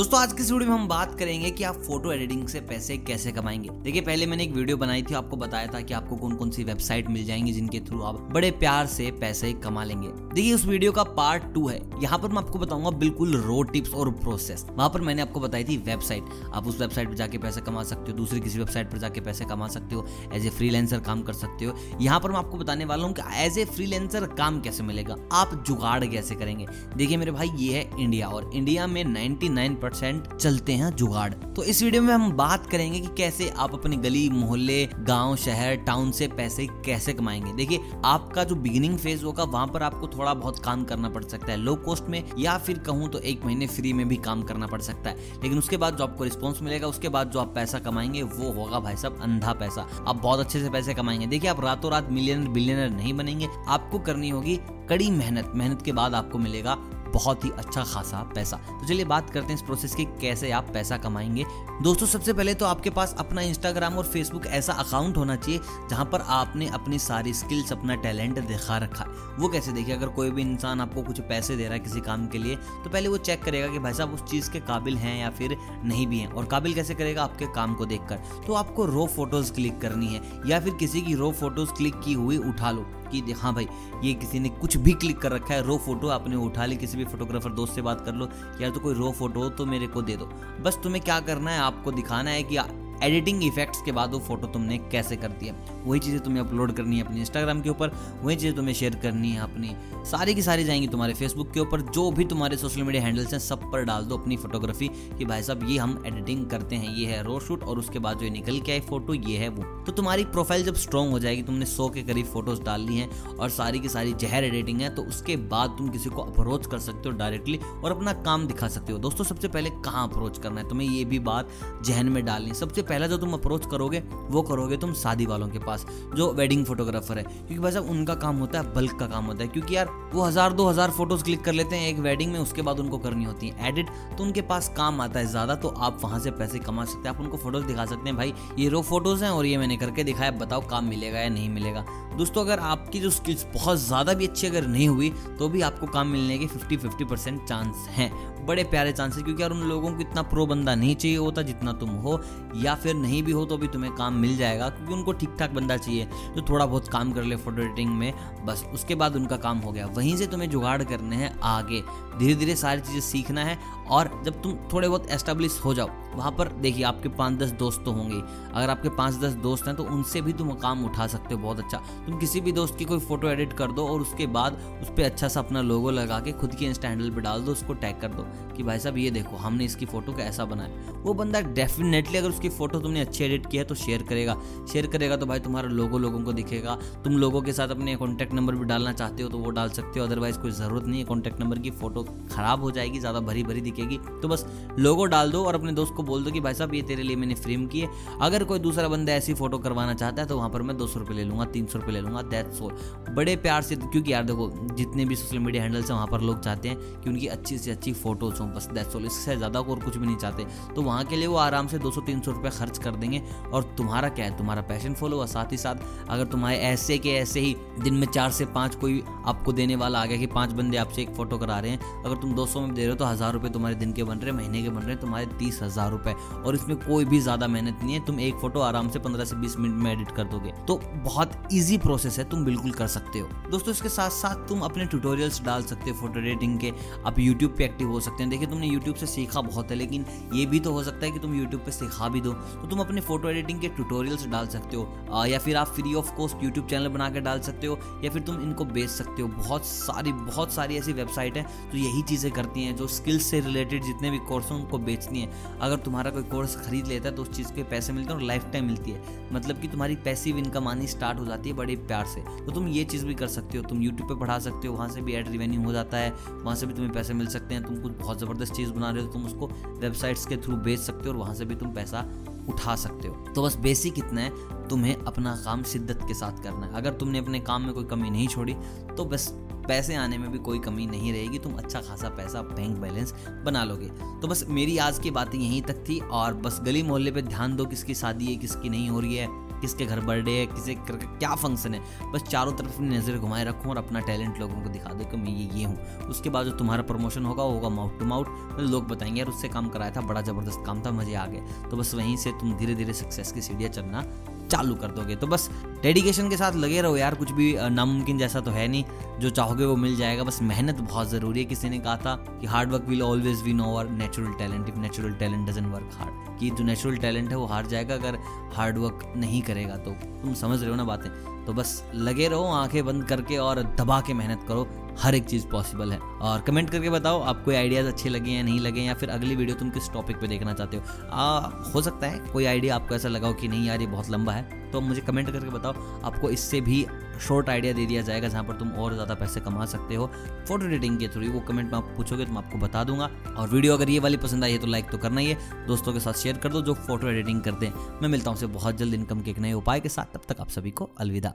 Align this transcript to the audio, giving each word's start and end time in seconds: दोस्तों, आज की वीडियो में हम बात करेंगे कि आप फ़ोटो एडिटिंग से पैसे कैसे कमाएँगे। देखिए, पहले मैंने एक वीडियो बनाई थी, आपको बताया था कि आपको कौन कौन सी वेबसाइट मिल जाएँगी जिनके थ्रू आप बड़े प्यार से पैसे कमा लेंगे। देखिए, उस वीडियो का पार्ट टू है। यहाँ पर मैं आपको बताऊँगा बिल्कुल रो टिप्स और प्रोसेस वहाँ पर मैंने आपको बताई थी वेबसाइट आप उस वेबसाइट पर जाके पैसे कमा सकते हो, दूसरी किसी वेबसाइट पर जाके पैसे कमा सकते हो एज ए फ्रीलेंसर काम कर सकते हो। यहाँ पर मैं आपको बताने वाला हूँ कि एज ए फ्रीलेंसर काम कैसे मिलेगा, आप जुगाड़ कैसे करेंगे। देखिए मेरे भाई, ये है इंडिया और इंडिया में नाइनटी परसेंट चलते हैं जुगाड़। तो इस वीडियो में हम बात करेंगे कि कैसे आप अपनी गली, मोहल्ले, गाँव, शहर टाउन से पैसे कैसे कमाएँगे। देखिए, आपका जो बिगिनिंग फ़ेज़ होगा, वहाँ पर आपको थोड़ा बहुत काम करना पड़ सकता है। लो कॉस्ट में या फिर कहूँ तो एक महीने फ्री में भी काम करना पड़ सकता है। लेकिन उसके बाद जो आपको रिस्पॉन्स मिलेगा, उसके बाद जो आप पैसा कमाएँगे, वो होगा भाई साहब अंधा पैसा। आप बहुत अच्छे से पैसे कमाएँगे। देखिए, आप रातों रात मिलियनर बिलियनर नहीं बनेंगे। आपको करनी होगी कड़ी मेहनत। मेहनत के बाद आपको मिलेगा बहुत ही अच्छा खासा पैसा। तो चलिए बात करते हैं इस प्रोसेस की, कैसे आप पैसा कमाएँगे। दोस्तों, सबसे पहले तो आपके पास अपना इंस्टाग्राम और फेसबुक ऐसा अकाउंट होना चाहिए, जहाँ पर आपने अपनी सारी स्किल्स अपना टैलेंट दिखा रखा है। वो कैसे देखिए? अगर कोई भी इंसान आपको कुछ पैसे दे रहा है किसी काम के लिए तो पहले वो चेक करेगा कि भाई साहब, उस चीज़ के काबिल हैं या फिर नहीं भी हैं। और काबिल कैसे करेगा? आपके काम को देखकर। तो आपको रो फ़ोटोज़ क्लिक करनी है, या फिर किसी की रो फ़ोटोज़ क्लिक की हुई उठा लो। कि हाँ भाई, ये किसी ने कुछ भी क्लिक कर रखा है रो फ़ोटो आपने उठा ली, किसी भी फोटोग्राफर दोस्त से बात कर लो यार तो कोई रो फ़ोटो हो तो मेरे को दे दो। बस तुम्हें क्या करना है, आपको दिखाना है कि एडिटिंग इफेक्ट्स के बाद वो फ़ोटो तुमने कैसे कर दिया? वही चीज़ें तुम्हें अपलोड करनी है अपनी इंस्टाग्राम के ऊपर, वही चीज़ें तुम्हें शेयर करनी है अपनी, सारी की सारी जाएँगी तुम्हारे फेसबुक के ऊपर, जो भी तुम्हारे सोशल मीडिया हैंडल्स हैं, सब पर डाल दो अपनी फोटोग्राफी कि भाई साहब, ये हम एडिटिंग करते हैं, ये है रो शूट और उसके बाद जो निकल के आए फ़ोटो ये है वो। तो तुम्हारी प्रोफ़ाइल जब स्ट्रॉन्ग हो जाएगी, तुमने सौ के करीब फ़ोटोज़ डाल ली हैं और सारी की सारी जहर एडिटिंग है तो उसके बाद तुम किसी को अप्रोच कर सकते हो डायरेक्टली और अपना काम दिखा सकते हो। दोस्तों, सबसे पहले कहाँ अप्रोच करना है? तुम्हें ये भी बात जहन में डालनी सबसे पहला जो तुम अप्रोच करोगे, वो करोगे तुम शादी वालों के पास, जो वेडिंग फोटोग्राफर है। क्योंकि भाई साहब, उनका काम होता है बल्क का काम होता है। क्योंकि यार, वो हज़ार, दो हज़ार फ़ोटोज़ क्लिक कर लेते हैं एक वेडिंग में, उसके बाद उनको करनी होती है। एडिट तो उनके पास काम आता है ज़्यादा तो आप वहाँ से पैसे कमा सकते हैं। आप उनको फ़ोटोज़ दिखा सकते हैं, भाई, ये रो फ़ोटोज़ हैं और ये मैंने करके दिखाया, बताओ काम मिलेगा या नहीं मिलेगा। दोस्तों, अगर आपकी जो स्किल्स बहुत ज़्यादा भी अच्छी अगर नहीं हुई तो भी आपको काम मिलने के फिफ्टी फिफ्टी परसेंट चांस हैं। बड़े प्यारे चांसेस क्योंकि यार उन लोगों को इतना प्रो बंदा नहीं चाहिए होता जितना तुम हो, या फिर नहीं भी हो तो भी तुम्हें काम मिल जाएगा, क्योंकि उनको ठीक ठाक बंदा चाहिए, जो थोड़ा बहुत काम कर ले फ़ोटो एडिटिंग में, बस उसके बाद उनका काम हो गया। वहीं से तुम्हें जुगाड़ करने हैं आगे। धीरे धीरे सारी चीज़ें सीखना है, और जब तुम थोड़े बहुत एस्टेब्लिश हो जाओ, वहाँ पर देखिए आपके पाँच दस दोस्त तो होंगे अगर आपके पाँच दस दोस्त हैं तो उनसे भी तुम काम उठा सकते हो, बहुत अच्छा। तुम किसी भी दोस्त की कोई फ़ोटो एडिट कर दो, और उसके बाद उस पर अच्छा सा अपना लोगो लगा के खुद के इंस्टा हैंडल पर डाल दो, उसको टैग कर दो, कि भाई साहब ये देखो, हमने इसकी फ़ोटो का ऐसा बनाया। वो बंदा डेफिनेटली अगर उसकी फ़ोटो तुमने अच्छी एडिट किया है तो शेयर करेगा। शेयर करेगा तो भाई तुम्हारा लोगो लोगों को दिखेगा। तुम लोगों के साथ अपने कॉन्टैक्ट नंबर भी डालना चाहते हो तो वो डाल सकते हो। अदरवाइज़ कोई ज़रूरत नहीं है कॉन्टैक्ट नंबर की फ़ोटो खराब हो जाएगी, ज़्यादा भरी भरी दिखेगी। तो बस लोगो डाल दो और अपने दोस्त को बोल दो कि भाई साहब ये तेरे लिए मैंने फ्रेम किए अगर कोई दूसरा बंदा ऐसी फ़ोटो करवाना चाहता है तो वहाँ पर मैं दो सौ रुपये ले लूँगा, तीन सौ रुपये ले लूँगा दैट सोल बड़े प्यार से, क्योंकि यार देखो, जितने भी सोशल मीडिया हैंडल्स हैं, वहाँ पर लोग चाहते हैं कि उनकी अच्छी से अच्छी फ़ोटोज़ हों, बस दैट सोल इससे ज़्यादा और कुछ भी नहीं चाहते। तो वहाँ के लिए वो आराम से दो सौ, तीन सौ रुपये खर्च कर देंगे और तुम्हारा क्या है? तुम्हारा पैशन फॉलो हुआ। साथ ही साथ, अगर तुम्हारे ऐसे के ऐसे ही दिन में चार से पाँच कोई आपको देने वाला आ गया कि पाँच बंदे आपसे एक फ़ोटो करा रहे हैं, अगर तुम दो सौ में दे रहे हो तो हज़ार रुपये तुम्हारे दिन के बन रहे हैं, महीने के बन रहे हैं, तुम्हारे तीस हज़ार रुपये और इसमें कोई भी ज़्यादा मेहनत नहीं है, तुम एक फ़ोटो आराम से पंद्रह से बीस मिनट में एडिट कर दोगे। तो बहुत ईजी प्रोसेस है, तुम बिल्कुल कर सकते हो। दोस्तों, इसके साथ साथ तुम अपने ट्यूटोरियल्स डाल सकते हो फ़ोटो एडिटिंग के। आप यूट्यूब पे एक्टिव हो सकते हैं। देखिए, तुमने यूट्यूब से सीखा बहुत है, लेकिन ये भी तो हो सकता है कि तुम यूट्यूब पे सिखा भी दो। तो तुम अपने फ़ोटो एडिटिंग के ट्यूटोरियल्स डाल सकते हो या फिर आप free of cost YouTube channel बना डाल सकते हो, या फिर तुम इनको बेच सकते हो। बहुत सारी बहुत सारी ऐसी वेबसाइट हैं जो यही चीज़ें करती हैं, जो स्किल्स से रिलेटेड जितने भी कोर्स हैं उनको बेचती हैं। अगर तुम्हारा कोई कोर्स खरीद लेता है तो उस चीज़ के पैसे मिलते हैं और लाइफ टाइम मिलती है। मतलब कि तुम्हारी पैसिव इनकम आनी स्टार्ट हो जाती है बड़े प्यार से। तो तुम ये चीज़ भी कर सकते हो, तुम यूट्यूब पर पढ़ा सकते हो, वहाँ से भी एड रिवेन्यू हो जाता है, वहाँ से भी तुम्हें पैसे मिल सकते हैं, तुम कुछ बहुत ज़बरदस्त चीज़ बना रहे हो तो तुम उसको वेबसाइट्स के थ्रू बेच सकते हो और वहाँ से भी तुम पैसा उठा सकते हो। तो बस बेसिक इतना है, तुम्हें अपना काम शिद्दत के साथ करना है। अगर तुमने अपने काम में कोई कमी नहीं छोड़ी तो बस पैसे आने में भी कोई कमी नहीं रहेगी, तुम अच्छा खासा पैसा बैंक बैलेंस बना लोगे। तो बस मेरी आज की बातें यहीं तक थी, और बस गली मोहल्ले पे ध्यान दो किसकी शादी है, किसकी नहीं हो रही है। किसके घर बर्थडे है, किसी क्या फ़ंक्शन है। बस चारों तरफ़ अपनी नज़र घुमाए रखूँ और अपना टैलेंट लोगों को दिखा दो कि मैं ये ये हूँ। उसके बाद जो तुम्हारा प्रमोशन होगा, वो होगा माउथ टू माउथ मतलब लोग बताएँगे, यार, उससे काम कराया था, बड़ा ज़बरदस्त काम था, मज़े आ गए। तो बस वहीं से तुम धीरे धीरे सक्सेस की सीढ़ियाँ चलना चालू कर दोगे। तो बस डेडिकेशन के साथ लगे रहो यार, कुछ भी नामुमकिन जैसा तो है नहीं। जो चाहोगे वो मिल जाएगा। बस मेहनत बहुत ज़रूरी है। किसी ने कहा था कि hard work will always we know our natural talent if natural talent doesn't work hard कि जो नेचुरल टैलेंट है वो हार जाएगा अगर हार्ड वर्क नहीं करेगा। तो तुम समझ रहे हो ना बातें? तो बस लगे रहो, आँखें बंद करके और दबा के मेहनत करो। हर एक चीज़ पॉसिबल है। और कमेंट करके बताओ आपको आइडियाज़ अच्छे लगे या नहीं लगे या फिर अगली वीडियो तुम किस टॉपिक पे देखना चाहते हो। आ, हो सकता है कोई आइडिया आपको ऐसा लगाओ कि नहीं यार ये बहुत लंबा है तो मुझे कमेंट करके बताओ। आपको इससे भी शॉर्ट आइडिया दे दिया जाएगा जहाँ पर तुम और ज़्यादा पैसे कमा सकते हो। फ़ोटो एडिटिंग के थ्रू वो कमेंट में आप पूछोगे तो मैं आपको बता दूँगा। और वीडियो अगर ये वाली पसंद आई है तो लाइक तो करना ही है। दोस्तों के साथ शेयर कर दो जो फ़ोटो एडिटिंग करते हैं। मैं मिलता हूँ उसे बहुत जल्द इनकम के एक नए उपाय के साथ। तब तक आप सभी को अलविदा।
दोस्तों, 0.00 0.20
आज 0.20 0.32
की 0.32 0.42
वीडियो 0.42 0.68
में 0.68 0.74
हम 0.74 0.86
बात 0.88 1.18
करेंगे 1.18 1.50
कि 1.50 1.64
आप 1.64 1.76
फ़ोटो 1.76 2.12
एडिटिंग 2.12 2.46
से 2.48 2.60
पैसे 2.60 2.96
कैसे 2.98 3.32
कमाएँगे। 3.32 3.70
देखिए, 3.82 4.02
पहले 4.02 4.26
मैंने 4.26 4.42
एक 4.42 4.52
वीडियो 4.52 4.76
बनाई 4.76 5.02
थी, 5.02 5.14
आपको 5.14 5.36
बताया 5.36 5.66
था 5.66 5.80
कि 5.80 5.94
आपको 5.94 6.16
कौन 6.16 6.36
कौन 6.36 6.50
सी 6.50 6.62
वेबसाइट 6.64 7.08
मिल 7.08 7.24
जाएँगी 7.26 7.52
जिनके 7.52 7.80
थ्रू 7.80 8.00
आप 8.02 8.20
बड़े 8.32 8.50
प्यार 8.52 8.86
से 8.86 9.10
पैसे 9.10 9.52
कमा 9.54 9.84
लेंगे। 9.84 10.08
देखिए, 10.34 10.52
उस 10.52 10.64
वीडियो 10.66 10.92
का 10.92 11.02
पार्ट 11.10 11.42
टू 11.54 11.66
है। 11.68 11.80
यहाँ 12.02 12.18
पर 12.18 12.28
मैं 12.28 12.38
आपको 12.38 12.58
बताऊँगा 12.58 12.90
बिल्कुल 12.90 13.36
रो 13.36 13.62
टिप्स 13.62 13.94
और 13.94 14.10
प्रोसेस 14.12 14.64
वहाँ 14.70 14.88
पर 14.90 15.00
मैंने 15.00 15.22
आपको 15.22 15.40
बताई 15.40 15.64
थी 15.64 15.76
वेबसाइट 15.86 16.30
आप 16.54 16.66
उस 16.66 16.80
वेबसाइट 16.80 17.08
पर 17.08 17.14
जाके 17.14 17.38
पैसे 17.38 17.60
कमा 17.60 17.82
सकते 17.82 18.10
हो, 18.10 18.16
दूसरी 18.16 18.40
किसी 18.40 18.58
वेबसाइट 18.58 18.90
पर 18.90 18.98
जाके 18.98 19.20
पैसे 19.20 19.44
कमा 19.44 19.68
सकते 19.68 19.94
हो 19.94 20.06
एज 20.32 20.46
ए 20.46 20.50
फ्रीलेंसर 20.50 21.00
काम 21.00 21.22
कर 21.22 21.32
सकते 21.32 21.64
हो। 21.64 21.74
यहाँ 22.00 22.20
पर 22.20 22.30
मैं 22.30 22.38
आपको 22.38 22.58
बताने 22.58 22.84
वाला 22.84 23.06
हूँ 23.06 23.14
कि 23.14 23.44
एज 23.44 23.58
ए 23.58 23.64
फ्रीलेंसर 23.66 24.26
काम 24.38 24.60
कैसे 24.60 24.82
मिलेगा, 24.82 25.16
आप 25.32 25.54
जुगाड़ 25.66 26.04
कैसे 26.06 26.34
करेंगे। 26.34 26.66
देखिए 26.96 27.16
मेरे 27.16 27.30
भाई, 27.30 27.50
ये 27.56 27.78
है 27.78 27.88
इंडिया 27.98 28.28
और 28.28 28.50
इंडिया 28.54 28.86
में 28.86 29.04
नाइनटी 29.04 29.48
परसेंट 29.90 30.34
चलते 30.34 30.72
हैं 30.72 30.96
जुगाड़। 30.96 31.34
तो 31.34 31.62
इस 31.62 31.82
वीडियो 31.82 32.02
में 32.02 32.14
हम 32.14 32.32
बात 32.32 32.66
करेंगे 32.66 33.00
कि 33.00 33.08
कैसे 33.16 33.48
आप 33.48 33.74
अपनी 33.74 33.96
गली, 33.96 34.28
मोहल्ले, 34.30 34.88
गाँव, 34.98 35.36
शहर 35.36 35.76
टाउन 35.76 36.10
से 36.10 36.28
पैसे 36.28 36.66
कैसे 36.66 37.12
कमाएँगे। 37.12 37.52
देखिए, 37.52 37.80
आपका 38.04 38.44
जो 38.44 38.54
बिगिनिंग 38.54 38.98
फ़ेज़ 38.98 39.24
होगा, 39.24 39.44
वहाँ 39.44 39.66
पर 39.66 39.82
आपको 39.82 40.08
थोड़ा 40.08 40.34
बहुत 40.34 40.58
काम 40.58 40.84
करना 40.84 41.08
पड़ 41.08 41.24
सकता 41.24 41.52
है। 41.52 41.56
लो 41.56 41.74
कॉस्ट 41.74 42.04
में 42.04 42.24
या 42.38 42.58
फिर 42.58 42.78
कहूँ 42.78 43.08
तो 43.08 43.18
एक 43.18 43.44
महीने 43.44 43.66
फ्री 43.66 43.92
में 43.92 44.08
भी 44.08 44.16
काम 44.16 44.42
करना 44.42 44.66
पड़ 44.66 44.80
सकता 44.80 45.10
है। 45.10 45.16
लेकिन 45.16 45.58
उसके 45.58 45.76
बाद 45.76 45.96
जो 45.96 46.04
आपको 46.04 46.24
रिस्पॉन्स 46.24 46.62
मिलेगा, 46.62 46.86
उसके 46.86 47.08
बाद 47.08 47.30
जो 47.30 47.40
आप 47.40 47.52
पैसा 47.54 47.78
कमाएँगे, 47.78 48.22
वो 48.22 48.52
होगा 48.52 48.80
भाई 48.80 48.96
साहब 48.96 49.18
अंधा 49.22 49.52
पैसा। 49.52 49.88
आप 50.06 50.16
बहुत 50.16 50.40
अच्छे 50.40 50.62
से 50.62 50.70
पैसे 50.70 50.94
कमाएँगे। 50.94 51.26
देखिए, 51.26 51.50
आप 51.50 51.64
रातों 51.64 51.90
रात 51.90 52.08
मिलियनर 52.10 52.48
बिलियनर 52.48 52.90
नहीं 52.90 53.14
बनेंगे। 53.14 53.48
आपको 53.68 53.98
करनी 53.98 54.28
होगी 54.28 54.60
कड़ी 54.88 55.10
मेहनत। 55.10 55.52
मेहनत 55.54 55.82
के 55.82 55.92
बाद 55.92 56.14
आपको 56.14 56.38
मिलेगा 56.38 56.78
बहुत 57.12 57.44
ही 57.44 57.50
अच्छा 57.50 57.82
खासा 57.84 58.22
पैसा। 58.34 58.56
तो 58.56 58.86
चलिए 58.86 59.04
बात 59.04 59.30
करते 59.30 59.46
हैं 59.46 59.54
इस 59.54 59.62
प्रोसेस 59.62 59.94
की, 59.94 60.04
कैसे 60.04 60.50
आप 60.50 60.70
पैसा 60.72 60.96
कमाएँगे। 60.96 61.44
दोस्तों, 61.82 62.06
सबसे 62.06 62.32
पहले 62.32 62.54
तो 62.54 62.66
आपके 62.66 62.90
पास 62.90 63.14
अपना 63.18 63.42
इंस्टाग्राम 63.42 63.96
और 63.98 64.04
फेसबुक 64.04 64.46
ऐसा 64.46 64.72
अकाउंट 64.72 65.16
होना 65.16 65.36
चाहिए, 65.36 65.60
जहाँ 65.90 66.04
पर 66.04 66.20
आपने 66.20 66.68
अपनी 66.68 66.98
सारी 66.98 67.34
स्किल्स 67.34 67.72
अपना 67.72 67.94
टैलेंट 67.94 68.38
दिखा 68.40 68.76
रखा 68.78 69.04
है। 69.04 69.36
वो 69.38 69.48
कैसे 69.48 69.72
देखिए? 69.72 69.94
अगर 69.94 70.08
कोई 70.08 70.30
भी 70.30 70.42
इंसान 70.42 70.80
आपको 70.80 71.02
कुछ 71.02 71.20
पैसे 71.20 71.56
दे 71.56 71.64
रहा 71.64 71.72
है 71.72 71.78
किसी 71.78 72.00
काम 72.00 72.26
के 72.26 72.38
लिए 72.38 72.56
तो 72.56 72.90
पहले 72.90 73.08
वो 73.08 73.16
चेक 73.18 73.42
करेगा 73.42 73.68
कि 73.68 73.78
भाई 73.78 73.94
साहब, 73.94 74.14
उस 74.14 74.24
चीज़ 74.24 74.50
के 74.50 74.60
काबिल 74.60 74.96
हैं 74.96 75.18
या 75.20 75.30
फिर 75.30 75.56
नहीं 75.84 76.06
भी 76.06 76.18
हैं। 76.18 76.32
और 76.32 76.44
काबिल 76.44 76.74
कैसे 76.74 76.94
करेगा? 76.94 77.24
आपके 77.24 77.46
काम 77.46 77.74
को 77.74 77.86
देखकर। 77.86 78.16
तो 78.46 78.52
आपको 78.52 78.86
रो 78.86 79.06
फ़ोटोज़ 79.06 79.52
क्लिक 79.52 79.80
करनी 79.80 80.06
है, 80.06 80.22
या 80.46 80.60
फिर 80.60 80.74
किसी 80.74 81.02
की 81.02 81.14
रो 81.14 81.30
फ़ोटोज़ 81.32 81.70
क्लिक 81.70 82.00
की 82.00 82.12
हुई 82.12 82.36
उठा 82.38 82.70
लो। 82.70 82.86
कि 83.12 83.32
हाँ 83.32 83.52
भाई, 83.54 83.68
ये 84.04 84.12
किसी 84.14 84.40
ने 84.40 84.48
कुछ 84.50 84.76
भी 84.76 84.92
क्लिक 84.94 85.18
कर 85.18 85.32
रखा 85.32 85.54
है 85.54 85.62
रो 85.62 85.76
फ़ोटो 85.78 86.08
आपने 86.08 86.36
उठा 86.36 86.66
ली, 86.66 86.76
किसी 86.76 86.98
भी 86.98 87.04
फोटोग्राफर 87.04 87.50
दोस्त 87.52 87.74
से 87.74 87.82
बात 87.82 88.04
कर 88.04 88.14
लो 88.14 88.28
यार 88.60 88.70
तो 88.70 88.80
कोई 88.80 88.94
रो 88.94 89.10
फ़ोटो 89.12 89.40
हो 89.40 89.48
तो 89.50 89.66
मेरे 89.66 89.86
को 89.86 90.02
दे 90.02 90.16
दो। 90.16 90.30
बस 90.60 90.78
तुम्हें 90.82 91.02
क्या 91.04 91.20
करना 91.20 91.50
है, 91.50 91.58
आपको 91.60 91.92
दिखाना 91.92 92.30
है 92.30 92.42
कि 92.42 92.56
एडिटिंग 93.02 93.44
इफेक्ट्स 93.44 93.82
के 93.82 93.92
बाद 93.92 94.12
वो 94.12 94.18
फ़ोटो 94.18 94.46
तुमने 94.46 94.78
कैसे 94.92 95.16
कर 95.16 95.28
दिया? 95.30 95.54
वही 95.84 96.00
चीज़ें 96.00 96.20
तुम्हें 96.20 96.42
अपलोड 96.42 96.72
करनी 96.72 96.96
है 96.96 97.04
अपनी 97.04 97.20
इंस्टाग्राम 97.20 97.60
के 97.60 97.70
ऊपर, 97.70 97.92
वही 98.22 98.36
चीज़ें 98.36 98.54
तुम्हें 98.56 98.74
शेयर 98.74 98.94
करनी 98.94 99.30
है 99.30 99.40
अपनी, 99.40 99.74
सारी 100.10 100.34
की 100.34 100.42
सारी 100.42 100.64
जाएँगी 100.64 100.86
तुम्हारे 100.86 101.14
फेसबुक 101.14 101.50
के 101.52 101.60
ऊपर, 101.60 101.80
जो 101.80 102.10
भी 102.10 102.24
तुम्हारे 102.24 102.56
सोशल 102.56 102.82
मीडिया 102.82 103.02
हैंडल्स 103.02 103.32
हैं, 103.32 103.40
सब 103.40 103.70
पर 103.72 103.84
डाल 103.84 104.04
दो 104.04 104.16
अपनी 104.16 104.36
फोटोग्राफी 104.36 104.88
कि 105.18 105.24
भाई 105.24 105.42
साहब, 105.42 105.68
ये 105.70 105.78
हम 105.78 106.02
एडिटिंग 106.06 106.46
करते 106.46 106.76
हैं, 106.76 106.94
ये 106.96 107.06
है 107.06 107.22
रो 107.22 107.38
शूट 107.40 107.62
और 107.62 107.78
उसके 107.78 107.98
बाद 107.98 108.18
जो 108.18 108.28
निकल 108.30 108.60
के 108.60 108.72
आए 108.72 108.80
फ़ोटो 108.80 109.14
ये 109.14 109.36
है 109.36 109.48
वो। 109.48 109.64
तो 109.84 109.92
तुम्हारी 109.92 110.24
प्रोफ़ाइल 110.24 110.64
जब 110.64 110.74
स्ट्रॉन्ग 110.76 111.12
हो 111.12 111.18
जाएगी, 111.18 111.42
तुमने 111.42 111.66
सौ 111.66 111.88
के 111.88 112.02
करीब 112.02 112.26
फ़ोटोज़ 112.26 112.62
डाल 112.62 112.80
ली 112.80 112.96
हैं 112.96 113.36
और 113.36 113.50
सारी 113.50 113.80
की 113.80 113.88
सारी 113.88 114.12
जहर 114.12 114.44
एडिटिंग 114.44 114.80
है 114.80 114.94
तो 114.94 115.02
उसके 115.02 115.36
बाद 115.50 115.74
तुम 115.78 115.88
किसी 115.88 116.10
को 116.10 116.22
अप्रोच 116.22 116.66
कर 116.66 116.78
सकते 116.78 117.08
हो 117.08 117.16
डायरेक्टली 117.16 117.58
और 117.84 117.90
अपना 117.90 118.12
काम 118.22 118.46
दिखा 118.46 118.68
सकते 118.68 118.92
हो। 118.92 118.98
दोस्तों, 118.98 119.24
सबसे 119.24 119.48
पहले 119.48 119.70
कहाँ 119.84 120.08
अप्रोच 120.08 120.38
करना 120.38 120.60
है? 120.60 120.68
तुम्हें 120.68 120.88
ये 120.88 121.04
भी 121.04 121.18
बात 121.20 121.48
जहन 121.84 122.08
में 122.08 122.24
डालनी 122.24 122.54
सबसे 122.54 122.82
पहला 122.90 123.06
जो 123.06 123.16
तुम 123.18 123.32
अप्रोच 123.32 123.66
करोगे, 123.70 124.02
वो 124.30 124.42
करोगे 124.42 124.76
तुम 124.76 124.92
शादी 124.94 125.26
वालों 125.26 125.48
के 125.48 125.58
पास, 125.58 125.86
जो 126.14 126.32
वेडिंग 126.34 126.64
फोटोग्राफर 126.66 127.18
है। 127.18 127.22
क्योंकि 127.22 127.58
भाई 127.58 127.72
साहब, 127.72 127.90
उनका 127.90 128.14
काम 128.16 128.38
होता 128.38 128.60
है 128.60 128.74
बल्क 128.74 128.98
का 128.98 129.06
काम 129.06 129.24
होता 129.24 129.42
है। 129.42 129.48
क्योंकि 129.48 129.76
यार, 129.76 129.88
वो 130.14 130.22
हज़ार, 130.22 130.52
दो 130.52 130.66
हज़ार 130.66 130.90
फ़ोटोज़ 130.90 131.24
क्लिक 131.24 131.44
कर 131.44 131.52
लेते 131.52 131.76
हैं 131.76 131.88
एक 131.88 131.98
वेडिंग 132.00 132.32
में, 132.32 132.38
उसके 132.40 132.62
बाद 132.62 132.80
उनको 132.80 132.98
करनी 132.98 133.24
होती 133.24 133.48
है। 133.48 133.68
एडिट 133.68 133.90
तो 134.18 134.24
उनके 134.24 134.42
पास 134.42 134.72
काम 134.76 135.00
आता 135.00 135.18
है 135.20 135.26
ज़्यादा 135.26 135.54
तो 135.54 135.68
आप 135.68 135.98
वहाँ 136.02 136.18
से 136.20 136.30
पैसे 136.32 136.58
कमा 136.60 136.84
सकते 136.84 137.08
हैं। 137.08 137.14
आप 137.14 137.20
उनको 137.20 137.36
फ़ोटोज़ 137.36 137.64
दिखा 137.64 137.84
सकते 137.84 138.08
हैं, 138.08 138.16
भाई, 138.16 138.34
ये 138.58 138.68
रो 138.68 138.82
फ़ोटोज़ 138.82 139.24
हैं 139.24 139.30
और 139.30 139.46
ये 139.46 139.56
मैंने 139.58 139.76
करके 139.76 140.04
दिखाया, 140.04 140.30
बताओ 140.40 140.66
काम 140.68 140.84
मिलेगा 140.86 141.18
या 141.18 141.28
नहीं 141.28 141.48
मिलेगा। 141.50 141.84
दोस्तों, 142.10 142.44
अगर 142.44 142.58
आपकी 142.60 143.00
जो 143.00 143.10
स्किल्स 143.10 143.46
बहुत 143.54 143.78
ज़्यादा 143.78 144.14
भी 144.14 144.26
अच्छी 144.26 144.46
अगर 144.46 144.66
नहीं 144.66 144.88
हुई 144.88 145.10
तो 145.38 145.48
भी 145.48 145.60
आपको 145.62 145.86
काम 145.88 146.08
मिलने 146.08 146.38
के 146.38 146.46
फिफ्टी 146.46 146.76
फिफ्टी 146.76 147.04
परसेंट 147.04 147.42
चांस 147.44 147.86
हैं। 147.90 148.10
बड़े 148.46 148.62
प्यारे 148.64 148.92
चांसेस 148.92 149.22
क्योंकि 149.24 149.42
यार 149.42 149.50
उन 149.50 149.60
लोगों 149.60 149.90
को 149.90 150.00
इतना 150.00 150.22
प्रो 150.24 150.46
बंदा 150.46 150.74
नहीं 150.74 150.94
चाहिए 150.96 151.16
होता 151.16 151.42
जितना 151.42 151.72
तुम 151.72 151.90
हो, 151.96 152.20
या 152.56 152.74
फिर 152.82 152.94
नहीं 152.94 153.22
भी 153.22 153.32
हो 153.32 153.44
तो 153.44 153.56
भी 153.56 153.68
तुम्हें 153.68 153.92
काम 153.94 154.14
मिल 154.14 154.36
जाएगा, 154.36 154.68
क्योंकि 154.68 154.92
उनको 154.94 155.12
ठीक 155.12 155.34
ठाक 155.38 155.50
बंदा 155.50 155.76
चाहिए, 155.76 156.08
जो 156.36 156.42
थोड़ा 156.48 156.66
बहुत 156.66 156.88
काम 156.88 157.12
कर 157.12 157.22
ले 157.22 157.36
फ़ोटो 157.36 157.62
एडिटिंग 157.62 157.90
में, 157.90 158.12
बस 158.46 158.64
उसके 158.74 158.94
बाद 158.94 159.16
उनका 159.16 159.36
काम 159.38 159.58
हो 159.58 159.72
गया। 159.72 159.86
वहीं 159.88 160.16
से 160.16 160.26
तुम्हें 160.26 160.48
जुगाड़ 160.50 160.82
करने 160.82 161.16
हैं 161.16 161.38
आगे। 161.40 161.82
धीरे 162.18 162.34
धीरे 162.34 162.54
सारी 162.56 162.80
चीज़ें 162.80 163.00
सीखना 163.00 163.44
है, 163.44 163.58
और 163.88 164.10
जब 164.24 164.42
तुम 164.42 164.56
थोड़े 164.72 164.88
बहुत 164.88 165.10
एस्टेब्लिश 165.10 165.60
हो 165.64 165.74
जाओ, 165.74 165.88
वहाँ 166.14 166.30
पर 166.32 166.48
देखिए 166.60 166.84
आपके 166.84 167.08
पाँच 167.10 167.38
दस 167.38 167.50
दोस्त 167.58 167.82
तो 167.84 167.92
होंगे 167.92 168.20
अगर 168.52 168.70
आपके 168.70 168.88
पाँच 168.90 169.14
दस 169.14 169.32
दोस्त 169.42 169.66
हैं 169.66 169.74
तो 169.76 169.84
उनसे 169.86 170.20
भी 170.20 170.32
तुम 170.32 170.50
काम 170.52 170.84
उठा 170.84 171.06
सकते 171.06 171.34
हो, 171.34 171.40
बहुत 171.40 171.58
अच्छा। 171.58 171.78
तुम 172.06 172.18
किसी 172.18 172.40
भी 172.40 172.52
दोस्त 172.52 172.76
की 172.78 172.84
कोई 172.84 172.98
फ़ोटो 173.00 173.28
एडिट 173.28 173.52
कर 173.52 173.72
दो, 173.72 173.86
और 173.86 174.00
उसके 174.00 174.26
बाद 174.28 174.58
उस 174.82 174.88
पर 174.88 175.02
अच्छा 175.02 175.28
सा 175.28 175.40
अपना 175.40 175.60
लोगो 175.62 175.90
लगा 175.90 176.18
के 176.20 176.32
खुद 176.32 176.54
के 176.54 176.66
इंस्टा 176.66 176.88
हैंडल 176.88 177.10
पर 177.10 177.20
डाल 177.20 177.42
दो, 177.42 177.52
उसको 177.52 177.74
टैग 177.74 178.00
कर 178.00 178.08
दो, 178.08 178.26
कि 178.56 178.62
भाई 178.62 178.78
साहब 178.78 178.98
ये 178.98 179.10
देखो, 179.10 179.36
हमने 179.36 179.64
इसकी 179.64 179.86
फ़ोटो 179.86 180.12
का 180.12 180.22
ऐसा 180.22 180.44
बनाया। 180.44 180.92
वो 181.02 181.14
बंदा 181.14 181.40
डेफिनेटली 181.40 182.18
अगर 182.18 182.28
उसकी 182.28 182.48
फ़ोटो 182.50 182.69
तुमने 182.78 183.00
अच्छी 183.00 183.24
एडिट 183.24 183.46
किया 183.46 183.62
है 183.62 183.68
तो 183.68 183.74
शेयर 183.74 184.02
करेगा। 184.02 184.36
शेयर 184.72 184.86
करेगा 184.86 185.16
तो 185.16 185.26
भाई 185.26 185.40
तुम्हारा 185.40 185.68
लोगो 185.70 185.98
लोगों 185.98 186.22
को 186.22 186.32
दिखेगा। 186.32 186.74
तुम 187.04 187.16
लोगों 187.18 187.42
के 187.42 187.52
साथ 187.52 187.68
अपने 187.68 187.94
कॉन्टैक्ट 187.96 188.34
नंबर 188.34 188.54
भी 188.54 188.64
डालना 188.66 188.92
चाहते 188.92 189.22
हो 189.22 189.28
तो 189.28 189.38
वो 189.38 189.50
डाल 189.50 189.70
सकते 189.70 190.00
हो। 190.00 190.06
अदरवाइज़ 190.06 190.38
कोई 190.38 190.50
ज़रूरत 190.52 190.86
नहीं 190.86 191.00
है 191.00 191.04
कॉन्टैक्ट 191.06 191.40
नंबर 191.40 191.58
की 191.58 191.70
फ़ोटो 191.72 192.02
खराब 192.32 192.62
हो 192.62 192.70
जाएगी, 192.70 193.00
ज़्यादा 193.00 193.20
भरी 193.20 193.42
भरी 193.42 193.60
दिखेगी। 193.60 193.98
तो 194.22 194.28
बस 194.28 194.46
लोगो 194.78 195.04
डाल 195.06 195.30
दो 195.30 195.44
और 195.44 195.54
अपने 195.54 195.72
दोस्त 195.72 195.94
को 195.96 196.02
बोल 196.02 196.24
दो 196.24 196.30
कि 196.30 196.40
भाई 196.40 196.54
साहब 196.54 196.74
ये 196.74 196.82
तेरे 196.82 197.02
लिए 197.02 197.16
मैंने 197.16 197.34
फ्रेम 197.36 197.66
किए 197.66 197.88
अगर 198.20 198.44
कोई 198.44 198.58
दूसरा 198.58 198.88
बंदा 198.88 199.12
ऐसी 199.12 199.34
फ़ोटो 199.34 199.58
करवाना 199.58 199.94
चाहता 199.94 200.22
है 200.22 200.28
तो 200.28 200.36
वहाँ 200.36 200.50
पर 200.50 200.62
मैं 200.62 200.76
दो 200.76 200.86
सौ 200.86 201.00
रुपये 201.00 201.16
ले 201.16 201.24
लूँगा, 201.24 201.44
तीन 201.46 201.66
सौ 201.66 201.78
रुपये 201.78 201.94
ले 201.94 202.00
लूँगा 202.00 202.22
दैट 202.24 202.52
सोल 202.52 202.72
बड़े 203.10 203.36
प्यार 203.38 203.62
से, 203.62 203.76
क्योंकि 203.76 204.12
यार 204.12 204.24
देखो, 204.24 204.50
जितने 204.76 205.04
भी 205.04 205.16
सोशल 205.16 205.38
मीडिया 205.38 205.62
हैंडल्स 205.62 205.90
हैं, 205.90 205.94
वहाँ 205.94 206.06
पर 206.08 206.20
लोग 206.20 206.40
चाहते 206.40 206.68
हैं 206.68 207.00
कि 207.02 207.10
उनकी 207.10 207.26
अच्छी 207.28 207.58
से 207.58 207.70
अच्छी 207.70 207.92
फ़ोटोज़ 207.94 208.40
हों, 208.40 208.48
बस 208.54 208.68
दैट 208.68 208.86
सोल 208.86 209.04
इससे 209.06 209.36
ज़्यादा 209.36 209.60
और 209.60 209.78
कुछ 209.80 209.96
भी 209.96 210.06
नहीं 210.06 210.16
चाहते। 210.16 210.46
तो 210.74 210.82
वहाँ 210.82 211.04
के 211.04 211.16
लिए 211.16 211.26
वो 211.26 211.36
आराम 211.38 211.66
से 211.66 211.78
दो 211.78 211.90
सौ, 211.90 212.00
तीन 212.00 212.20
सौ 212.20 212.32
रुपये 212.32 212.50
खर्च 212.60 212.78
कर 212.78 212.96
देंगे 212.96 213.22
और 213.52 213.62
तुम्हारा 213.78 214.08
क्या 214.10 214.24
है? 214.24 214.36
तुम्हारा 214.38 214.62
पैशन 214.64 214.94
फॉलो 214.94 215.16
हुआ। 215.16 215.26
साथ 215.28 215.52
ही 215.52 215.56
साथ, 215.58 215.76
अगर 216.08 216.24
तुम्हारे 216.26 216.56
ऐसे 216.58 216.98
के 216.98 217.10
ऐसे 217.12 217.40
ही 217.40 217.54
दिन 217.80 217.94
में 217.94 218.06
चार 218.08 218.30
से 218.30 218.44
पाँच 218.50 218.74
कोई 218.76 219.02
आपको 219.26 219.52
देने 219.52 219.76
वाला 219.76 220.00
आ 220.00 220.06
गया 220.06 220.18
कि 220.18 220.26
पाँच 220.28 220.52
बंदे 220.52 220.76
आपसे 220.78 221.02
एक 221.02 221.14
फ़ोटो 221.16 221.38
करा 221.38 221.58
रहे 221.58 221.70
हैं, 221.70 222.02
अगर 222.04 222.16
तुम 222.16 222.34
दो 222.34 222.46
सौ 222.46 222.60
में 222.60 222.74
दे 222.74 222.80
रहे 222.80 222.90
हो 222.90 222.96
तो 222.96 223.04
हज़ार 223.04 223.32
रुपये 223.32 223.50
तुम्हारे 223.50 223.74
दिन 223.76 223.92
के 223.92 224.04
बन 224.04 224.18
रहे 224.18 224.30
हैं, 224.30 224.36
महीने 224.36 224.62
के 224.62 224.70
बन 224.70 224.80
रहे 224.80 224.90
हैं, 224.90 225.00
तुम्हारे 225.00 225.26
तीस 225.38 225.60
हज़ार 225.62 225.90
रुपये 225.90 226.14
और 226.36 226.54
इसमें 226.54 226.76
कोई 226.78 227.04
भी 227.04 227.20
ज़्यादा 227.20 227.46
मेहनत 227.48 227.78
नहीं 227.82 227.94
है, 227.94 228.04
तुम 228.06 228.20
एक 228.20 228.34
फ़ोटो 228.40 228.60
आराम 228.60 228.88
से 228.90 228.98
पंद्रह 228.98 229.24
से 229.24 229.36
बीस 229.36 229.56
मिनट 229.58 229.82
में 229.82 229.92
एडिट 229.92 230.10
कर 230.10 230.24
दोगे। 230.26 230.52
तो 230.68 230.80
बहुत 231.04 231.32
ईजी 231.52 231.78
प्रोसेस 231.78 232.18
है, 232.18 232.24
तुम 232.30 232.44
बिल्कुल 232.44 232.70
कर 232.72 232.86
सकते 232.88 233.18
हो। 233.18 233.28
दोस्तों, 233.50 233.72
इसके 233.72 233.88
साथ 233.88 234.10
साथ 234.12 234.48
तुम 234.48 234.60
अपने 234.62 234.84
ट्यूटोरियल्स 234.86 235.42
डाल 235.42 235.62
सकते 235.64 235.90
हो 235.90 235.96
फ़ोटो 235.96 236.18
एडिटिंग 236.20 236.58
के। 236.60 236.72
आप 237.06 237.18
यूट्यूब 237.18 237.54
पे 237.58 237.64
एक्टिव 237.64 237.88
हो 237.88 238.00
सकते 238.00 238.22
हैं। 238.22 238.30
देखिए, 238.30 238.46
तुमने 238.46 238.66
यूट्यूब 238.66 238.96
से 238.96 239.06
सीखा 239.06 239.40
बहुत 239.42 239.70
है, 239.70 239.76
लेकिन 239.76 240.04
ये 240.34 240.46
भी 240.46 240.60
तो 240.60 240.72
हो 240.72 240.82
सकता 240.82 241.06
है 241.06 241.12
कि 241.12 241.18
तुम 241.18 241.34
यूट्यूब 241.34 241.62
पे 241.62 241.72
सिखा 241.72 242.08
भी 242.08 242.20
दो। 242.20 242.32
तो 242.52 242.66
तुम 242.66 242.80
अपने 242.80 243.00
फ़ोटो 243.00 243.28
एडिटिंग 243.28 243.60
के 243.60 243.68
ट्यूटोरियल्स 243.70 244.26
डाल 244.28 244.46
सकते 244.48 244.76
हो 244.76 245.24
या 245.26 245.38
फिर 245.38 245.56
आप 245.56 245.66
free 245.68 245.94
of 245.94 246.14
cost 246.16 246.42
YouTube 246.44 246.66
channel 246.66 246.88
बना 246.88 247.08
डाल 247.10 247.40
सकते 247.40 247.66
हो, 247.66 247.78
या 248.04 248.10
फिर 248.10 248.22
तुम 248.22 248.40
इनको 248.42 248.64
बेच 248.66 248.88
सकते 248.90 249.22
हो। 249.22 249.28
बहुत 249.28 249.66
सारी 249.66 250.12
बहुत 250.12 250.52
सारी 250.52 250.76
ऐसी 250.76 250.92
वेबसाइट 250.92 251.36
हैं 251.36 251.46
जो 251.72 251.78
यही 251.78 252.02
चीज़ें 252.02 252.30
करती 252.32 252.64
हैं, 252.64 252.74
जो 252.76 252.86
स्किल्स 252.88 253.24
से 253.24 253.40
रिलेटेड 253.40 253.84
जितने 253.84 254.10
भी 254.10 254.18
कोर्स 254.28 254.50
हैं 254.50 254.58
उनको 254.58 254.78
बेचती 254.80 255.20
हैं। 255.20 255.58
अगर 255.58 255.76
तुम्हारा 255.78 256.10
कोई 256.10 256.22
कोर्स 256.24 256.56
खरीद 256.56 256.86
लेता 256.86 257.08
है 257.08 257.14
तो 257.16 257.22
उस 257.22 257.30
चीज़ 257.30 257.52
के 257.52 257.62
पैसे 257.64 257.92
मिलते 257.92 258.12
हैं 258.12 258.20
और 258.20 258.26
लाइफ 258.26 258.44
टाइम 258.52 258.64
मिलती 258.66 258.90
है। 258.90 259.18
मतलब 259.32 259.60
कि 259.60 259.68
तुम्हारी 259.68 259.96
पैसिव 260.04 260.38
इनकम 260.38 260.68
आनी 260.68 260.86
स्टार्ट 260.86 261.18
हो 261.18 261.24
जाती 261.24 261.48
है 261.48 261.56
बड़े 261.56 261.76
प्यार 261.78 262.06
से। 262.06 262.20
तो 262.38 262.52
तुम 262.52 262.68
ये 262.68 262.84
चीज़ 262.84 263.06
भी 263.06 263.14
कर 263.14 263.28
सकते 263.28 263.58
हो, 263.58 263.64
तुम 263.64 263.82
यूट्यूब 263.82 264.08
पर 264.08 264.14
पढ़ा 264.16 264.38
सकते 264.38 264.68
हो, 264.68 264.74
वहाँ 264.74 264.88
से 264.88 265.00
भी 265.00 265.12
एड 265.12 265.28
रिवेन्यू 265.28 265.62
हो 265.62 265.72
जाता 265.72 265.96
है, 265.96 266.10
वहाँ 266.30 266.56
से 266.56 266.66
भी 266.66 266.74
तुम्हें 266.74 266.92
पैसे 266.94 267.14
मिल 267.14 267.26
सकते 267.28 267.54
हैं, 267.54 267.62
तुम 267.64 267.80
कुछ 267.82 267.92
बहुत 267.92 268.20
ज़बरदस्त 268.20 268.54
चीज़ 268.54 268.72
बना 268.72 268.90
रहे 268.90 269.02
हो 269.02 269.06
तो 269.06 269.12
तुम 269.12 269.26
उसको 269.26 269.46
वेबसाइट्स 269.80 270.26
के 270.26 270.36
थ्रू 270.36 270.56
बेच 270.58 270.78
सकते 270.80 271.08
हो 271.08 271.14
और 271.14 271.20
वहाँ 271.20 271.34
से 271.34 271.44
भी 271.44 271.54
तुम 271.54 271.72
पैसा 271.74 272.00
उठा 272.48 272.74
सकते 272.76 273.08
हो। 273.08 273.14
तो 273.34 273.42
बस 273.42 273.56
बेसिक 273.58 273.98
इतना 273.98 274.20
है, 274.20 274.68
तुम्हें 274.68 274.94
अपना 274.96 275.34
काम 275.44 275.62
शिद्दत 275.64 276.00
के 276.08 276.14
साथ 276.14 276.42
करना 276.42 276.66
है। 276.66 276.72
अगर 276.72 276.92
तुमने 276.92 277.18
अपने 277.18 277.40
काम 277.40 277.62
में 277.62 277.72
कोई 277.74 277.84
कमी 277.84 278.10
नहीं 278.10 278.26
छोड़ी 278.28 278.54
तो 278.96 279.04
बस 279.04 279.28
पैसे 279.68 279.94
आने 279.94 280.18
में 280.18 280.30
भी 280.32 280.38
कोई 280.38 280.58
कमी 280.58 280.86
नहीं 280.86 281.12
रहेगी, 281.12 281.38
तुम 281.38 281.52
अच्छा 281.54 281.80
खासा 281.80 282.08
पैसा 282.08 282.40
बैंक 282.42 282.76
बैलेंस 282.78 283.14
बना 283.44 283.64
लोगे। 283.64 283.88
तो 284.20 284.28
बस 284.28 284.44
मेरी 284.48 284.76
आज 284.78 284.98
की 284.98 285.10
बातें 285.10 285.38
यहीं 285.38 285.60
तक 285.62 285.84
थी, 285.88 285.98
और 286.00 286.34
बस 286.34 286.60
गली 286.62 286.82
मोहल्ले 286.82 287.10
पे 287.10 287.22
ध्यान 287.22 287.56
दो 287.56 287.64
किसकी 287.64 287.94
शादी 287.94 288.26
है, 288.26 288.36
किसकी 288.36 288.68
नहीं 288.68 288.88
हो 288.88 289.00
रही 289.00 289.16
है। 289.16 289.28
किसके 289.60 289.86
घर 289.86 290.00
बर्थडे 290.00 290.30
है, 290.30 290.46
किसी 290.46 290.74
क्या 290.74 291.34
फ़ंक्शन 291.34 291.74
है। 291.74 291.80
बस 292.12 292.22
चारों 292.22 292.52
तरफ़ 292.52 292.74
अपनी 292.74 292.96
नज़र 292.96 293.18
घुमाए 293.18 293.44
रखूँ 293.44 293.70
और 293.70 293.76
अपना 293.76 294.00
टैलेंट 294.00 294.38
लोगों 294.38 294.62
को 294.62 294.68
दिखा 294.68 294.92
दो 294.92 295.04
कि 295.04 295.16
मैं 295.16 295.32
ये 295.32 295.58
ये 295.58 295.64
हूँ। 295.64 296.06
उसके 296.08 296.30
बाद 296.30 296.46
जो 296.46 296.52
तुम्हारा 296.52 296.82
प्रमोशन 296.82 297.24
होगा, 297.24 297.44
वो 297.44 297.52
होगा 297.52 297.68
माउथ 297.68 297.98
टू 297.98 298.04
माउथ 298.04 298.26
मतलब 298.26 298.70
लोग 298.70 298.88
बताएँगे, 298.88 299.20
यार, 299.20 299.28
उससे 299.28 299.48
काम 299.48 299.68
कराया 299.68 299.90
था, 299.90 300.00
बड़ा 300.00 300.20
ज़बरदस्त 300.20 300.62
काम 300.66 300.82
था, 300.86 300.90
मज़े 300.90 301.14
आ 301.14 301.26
गए। 301.26 301.42
तो 301.70 301.76
बस 301.76 301.94
वहीं 301.94 302.16
से 302.16 302.30
तुम 302.30 302.54
धीरे 302.54 302.74
धीरे 302.74 302.92
सक्सेस 302.92 303.32
की 303.32 303.42
सीढ़ियाँ 303.42 303.70
चलना 303.70 304.04
चालू 304.50 304.74
कर 304.74 304.88
दोगे। 304.88 305.16
तो 305.16 305.26
बस 305.26 305.50
डेडिकेशन 305.82 306.28
के 306.30 306.36
साथ 306.36 306.52
लगे 306.52 306.80
रहो 306.82 306.96
यार, 306.96 307.14
कुछ 307.14 307.30
भी 307.30 307.54
नामुमकिन 307.70 308.18
जैसा 308.18 308.40
तो 308.40 308.50
है 308.50 308.68
नहीं। 308.68 308.84
जो 309.20 309.30
चाहोगे 309.30 309.64
वो 309.64 309.76
मिल 309.76 309.96
जाएगा। 309.96 310.24
बस 310.24 310.42
मेहनत 310.42 310.74
बहुत 310.74 311.10
ज़रूरी 311.10 311.40
है। 311.40 311.46
किसी 311.46 311.68
ने 311.68 311.78
कहा 311.78 311.96
था 311.96 312.14
कि 312.40 312.46
hard 312.46 312.70
work 312.72 312.84
will 312.88 313.02
always 313.02 313.42
we 313.42 313.52
know 313.52 313.64
our 313.64 313.88
natural 313.88 314.32
talent 314.32 314.68
if 314.68 314.76
natural 314.76 315.12
talent 315.12 315.48
doesn't 315.48 315.66
work 315.66 315.90
hard 315.94 316.38
कि 316.38 316.50
जो 316.50 316.64
नेचुरल 316.64 316.96
टैलेंट 316.96 317.30
है 317.30 317.36
वो 317.36 317.46
हार 317.46 317.66
जाएगा 317.66 317.94
अगर 317.94 318.18
हार्ड 318.54 318.78
वर्क 318.78 319.12
नहीं 319.16 319.42
करेगा। 319.42 319.76
तो 319.76 319.90
तुम 319.90 320.34
समझ 320.34 320.60
रहे 320.60 320.70
हो 320.70 320.76
ना 320.76 320.84
बातें? 320.84 321.10
तो 321.46 321.52
बस 321.52 321.84
लगे 321.94 322.28
रहो, 322.28 322.44
आँखें 322.44 322.84
बंद 322.86 323.04
करके 323.04 323.36
और 323.38 323.62
दबा 323.62 324.00
के 324.00 324.14
मेहनत 324.14 324.44
करो। 324.48 324.68
हर 325.02 325.14
एक 325.14 325.24
चीज़ 325.24 325.46
पॉसिबल 325.48 325.92
है। 325.92 325.98
और 325.98 326.40
कमेंट 326.40 326.70
करके 326.70 326.90
बताओ 326.90 327.20
आपको 327.22 327.50
आइडियाज़ 327.50 327.86
अच्छे 327.86 328.08
लगे 328.08 328.30
या 328.30 328.42
नहीं 328.42 328.60
लगे 328.60 328.80
या 328.80 328.94
फिर 328.94 329.10
अगली 329.10 329.36
वीडियो 329.36 329.56
तुम 329.56 329.70
किस 329.70 329.90
टॉपिक 329.92 330.16
पे 330.20 330.26
देखना 330.28 330.52
चाहते 330.54 330.76
हो। 330.76 330.82
आ, 331.10 331.38
हो 331.72 331.82
सकता 331.82 332.06
है 332.06 332.18
कोई 332.32 332.44
आइडिया 332.46 332.74
आपको 332.76 332.94
ऐसा 332.94 333.08
लगाओ 333.08 333.34
कि 333.34 333.48
नहीं 333.48 333.66
यार 333.66 333.80
ये 333.80 333.86
बहुत 333.88 334.10
लंबा 334.10 334.32
है 334.32 334.58
तो 334.70 334.80
मुझे 334.80 335.00
कमेंट 335.00 335.30
करके 335.30 335.50
बताओ। 335.50 336.02
आपको 336.04 336.30
इससे 336.30 336.60
भी 336.60 336.84
शॉर्ट 337.20 337.48
आइडिया 337.48 337.72
दे 337.72 337.86
दिया 337.86 338.02
जाएगा 338.02 338.28
जहाँ 338.28 338.44
पर 338.44 338.56
तुम 338.56 338.70
और 338.72 338.92
ज़्यादा 338.94 339.14
पैसे 339.14 339.40
कमा 339.40 339.64
सकते 339.66 339.94
हो। 339.94 340.06
फ़ोटो 340.48 340.66
एडिटिंग 340.66 340.98
के 340.98 341.08
थ्रू 341.08 341.30
वो 341.32 341.40
कमेंट 341.48 341.72
में 341.72 341.78
आप 341.78 341.92
पूछोगे 341.96 342.24
तो 342.24 342.32
मैं 342.32 342.38
आपको 342.38 342.58
बता 342.58 342.84
दूँगा। 342.84 343.10
और 343.36 343.48
वीडियो 343.48 343.74
अगर 343.74 343.90
ये 343.90 343.98
वाली 343.98 344.16
पसंद 344.18 344.44
आई 344.44 344.52
है 344.52 344.58
तो 344.58 344.66
लाइक 344.66 344.90
तो 344.90 344.98
करना 344.98 345.20
ही 345.20 345.30
है। 345.30 345.66
दोस्तों 345.66 345.92
के 345.92 346.00
साथ 346.00 346.22
शेयर 346.22 346.36
कर 346.36 346.52
दो 346.52 346.62
जो 346.62 346.74
फ़ोटो 346.76 347.08
एडिटिंग 347.08 347.40
करते 347.42 347.66
हैं। 347.66 348.00
मैं 348.02 348.08
मिलता 348.08 348.30
हूँ 348.30 348.36
उसे 348.36 348.46
बहुत 348.48 348.76
जल्द 348.76 348.94
इनकम 348.94 349.22
के 349.22 349.30
एक 349.30 349.38
नए 349.38 349.52
उपाय 349.52 349.80
के 349.80 349.88
साथ। 349.88 350.14
तब 350.14 350.22
तक 350.28 350.40
आप 350.40 350.48
सभी 350.50 350.70
को 350.70 350.90
अलविदा। 351.00 351.34